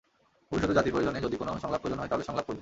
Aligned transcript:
ভবিষ্যতে 0.49 0.77
জাতির 0.77 0.93
প্রয়োজনে 0.93 1.23
যদি 1.25 1.35
কোনো 1.41 1.51
সংলাপ 1.63 1.79
প্রয়োজন 1.81 1.99
হয়, 2.01 2.09
তাহলে 2.11 2.27
সংলাপ 2.29 2.45
করব। 2.47 2.59